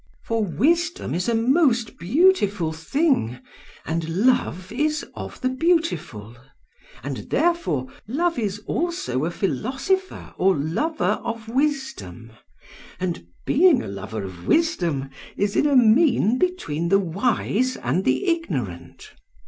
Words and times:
For 0.23 0.43
wisdom 0.43 1.13
is 1.13 1.29
a 1.29 1.35
most 1.35 1.99
beautiful 1.99 2.73
thing, 2.73 3.37
and 3.85 4.09
Love 4.25 4.71
is 4.71 5.05
of 5.13 5.39
the 5.41 5.49
beautiful; 5.49 6.35
and 7.03 7.17
therefore 7.29 7.85
Love 8.07 8.39
is 8.39 8.57
also 8.65 9.25
a 9.25 9.29
philosopher 9.29 10.33
or 10.39 10.55
lover 10.57 11.21
of 11.23 11.47
wisdom, 11.47 12.31
and 12.99 13.27
being 13.45 13.83
a 13.83 13.87
lover 13.87 14.23
of 14.23 14.47
wisdom 14.47 15.11
is 15.37 15.55
in 15.55 15.67
a 15.67 15.75
mean 15.75 16.39
between 16.39 16.89
the 16.89 16.97
wise 16.97 17.77
and 17.77 18.03
the 18.03 18.25
ignorant. 18.25 19.11